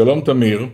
[0.00, 0.66] שלום תמיר,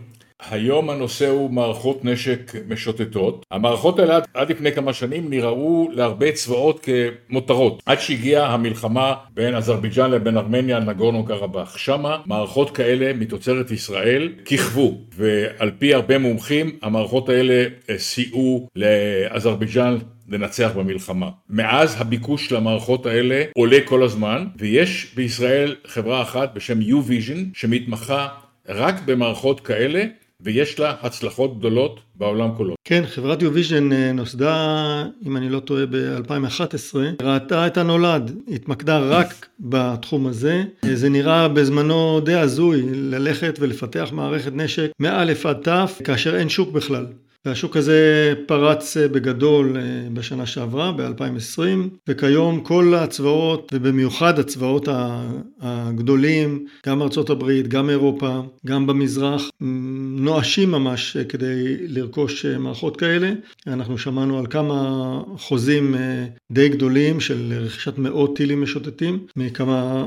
[0.51, 3.47] היום הנושא הוא מערכות נשק משוטטות.
[3.51, 10.11] המערכות האלה עד לפני כמה שנים נראו להרבה צבאות כמותרות, עד שהגיעה המלחמה בין אזרבייג'אן
[10.11, 11.79] לבין ארמניה נגורנו קרבאח.
[11.79, 17.65] שמה מערכות כאלה מתוצרת ישראל כיכבו, ועל פי הרבה מומחים המערכות האלה
[17.97, 19.99] סייעו לאזרבייג'אן
[20.29, 21.31] לנצח במלחמה.
[21.51, 28.29] מאז הביקוש למערכות האלה עולה כל הזמן, ויש בישראל חברה אחת בשם U-Vision שמתמחה
[28.69, 30.05] רק במערכות כאלה
[30.41, 32.75] ויש לה הצלחות גדולות בעולם כולו.
[32.85, 40.27] כן, חברת U-Vision נוסדה, אם אני לא טועה, ב-2011, ראתה את הנולד, התמקדה רק בתחום
[40.27, 40.65] הזה.
[40.93, 46.73] זה נראה בזמנו די הזוי ללכת ולפתח מערכת נשק מא' עד ת', כאשר אין שוק
[46.73, 47.07] בכלל.
[47.47, 49.77] והשוק הזה פרץ בגדול
[50.13, 51.61] בשנה שעברה, ב-2020,
[52.09, 54.89] וכיום כל הצבאות, ובמיוחד הצבאות
[55.61, 59.51] הגדולים, גם ארצות הברית, גם אירופה, גם במזרח,
[60.19, 63.33] נואשים ממש כדי לרכוש מערכות כאלה.
[63.67, 65.95] אנחנו שמענו על כמה חוזים
[66.53, 70.07] די גדולים של רכישת מאות טילים משוטטים מכמה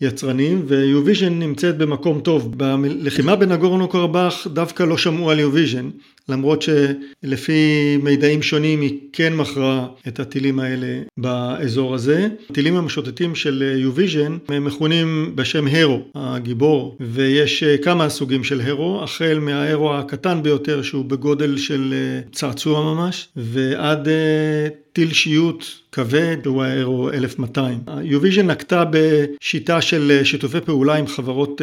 [0.00, 2.54] יצרנים, ו-U-Vision נמצאת במקום טוב.
[2.56, 6.02] בלחימה בנגורנו קרבאח דווקא לא שמעו על U-Vision.
[6.28, 12.28] למרות שלפי מידעים שונים היא כן מכרה את הטילים האלה באזור הזה.
[12.50, 13.80] הטילים המשוטטים של
[14.48, 21.04] הם מכונים בשם הרו, הגיבור, ויש כמה סוגים של הרו, החל מההרו הקטן ביותר שהוא
[21.04, 21.94] בגודל של
[22.32, 24.08] צעצוע ממש, ועד
[24.92, 27.78] טיל שיוט כבד הוא האירו 1200.
[27.86, 31.60] U-Vision נקטה בשיטה של שיתופי פעולה עם חברות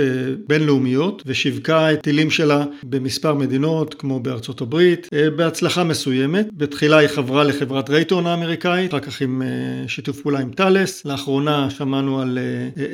[0.47, 6.47] בינלאומיות ושיווקה את טילים שלה במספר מדינות כמו בארצות הברית בהצלחה מסוימת.
[6.53, 9.41] בתחילה היא חברה לחברת רייטון האמריקאית, אחר כך עם
[9.87, 12.39] שיתוף פעולה עם טאלס, לאחרונה שמענו על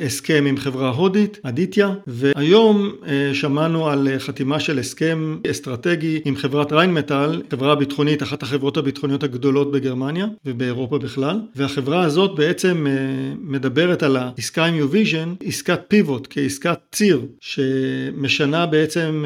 [0.06, 2.92] הסכם עם חברה הודית, אדיטיה, והיום
[3.32, 9.72] שמענו על חתימה של הסכם אסטרטגי עם חברת ריינמטאל, חברה ביטחונית, אחת החברות הביטחוניות הגדולות
[9.72, 10.25] בגרמניה.
[10.44, 12.86] ובאירופה בכלל, והחברה הזאת בעצם
[13.40, 19.24] מדברת על העסקה עם U-Vision, עסקת פיבוט כעסקת ציר, שמשנה בעצם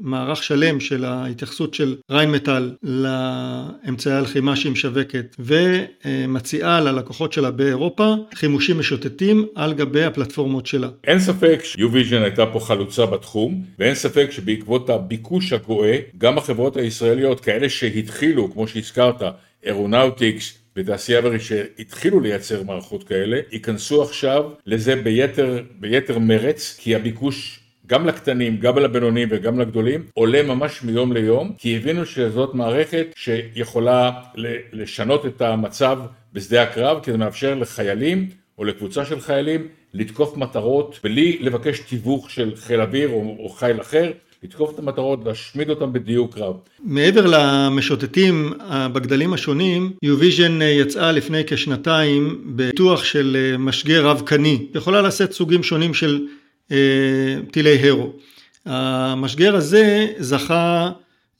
[0.00, 8.78] מערך שלם של ההתייחסות של ריינמטאל לאמצעי הלחימה שהיא משווקת, ומציעה ללקוחות שלה באירופה חימושים
[8.78, 10.88] משוטטים על גבי הפלטפורמות שלה.
[11.04, 17.40] אין ספק ש-U-Vision הייתה פה חלוצה בתחום, ואין ספק שבעקבות הביקוש הגואה, גם החברות הישראליות,
[17.40, 19.22] כאלה שהתחילו, כמו שהזכרת,
[19.64, 27.60] אירונאוטיקס ותעשייה אווירית שהתחילו לייצר מערכות כאלה, ייכנסו עכשיו לזה ביתר, ביתר מרץ, כי הביקוש
[27.86, 34.10] גם לקטנים, גם לבינוניים וגם לגדולים, עולה ממש מיום ליום, כי הבינו שזאת מערכת שיכולה
[34.72, 35.98] לשנות את המצב
[36.32, 42.30] בשדה הקרב, כי זה מאפשר לחיילים או לקבוצה של חיילים לתקוף מטרות בלי לבקש תיווך
[42.30, 43.08] של חיל אוויר
[43.38, 44.12] או חיל אחר.
[44.42, 46.54] לתקוף את המטרות, להשמיד אותם בדיוק רב.
[46.84, 48.52] מעבר למשוטטים
[48.92, 55.94] בגדלים השונים, U-Vision יצאה לפני כשנתיים בפיתוח של משגר רב קני, יכולה לשאת סוגים שונים
[55.94, 56.26] של
[57.50, 58.12] טילי הרו.
[58.66, 60.90] המשגר הזה זכה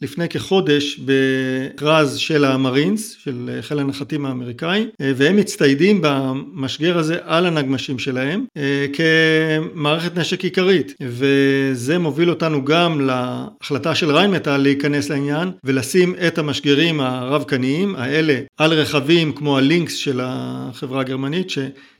[0.02, 7.98] לפני כחודש במכרז של המרינס, של חיל הנחתים האמריקאי, והם מצטיידים במשגר הזה על הנגמשים
[7.98, 8.44] שלהם
[8.92, 17.00] כמערכת נשק עיקרית, וזה מוביל אותנו גם להחלטה של ריינמטאל להיכנס לעניין ולשים את המשגרים
[17.00, 21.50] הרב קניים האלה על רכבים כמו הלינקס של החברה הגרמנית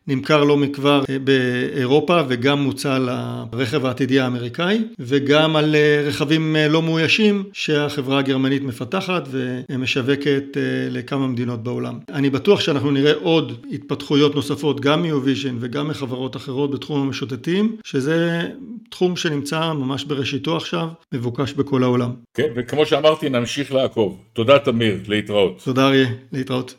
[0.08, 5.76] נמכר לא מכבר באירופה וגם מוצע לרכב העתידי האמריקאי וגם על
[6.06, 9.28] רכבים לא מאוישים שהחברה הגרמנית מפתחת
[9.70, 10.56] ומשווקת
[10.90, 11.98] לכמה מדינות בעולם.
[12.12, 18.48] אני בטוח שאנחנו נראה עוד התפתחויות נוספות גם מ-U-Vision וגם מחברות אחרות בתחום המשוטטים שזה
[18.90, 22.10] תחום שנמצא ממש בראשיתו עכשיו, מבוקש בכל העולם.
[22.34, 24.20] כן, וכמו שאמרתי נמשיך לעקוב.
[24.32, 25.60] תודה תמיר, להתראות.
[25.64, 26.74] תודה אריה, להתראות.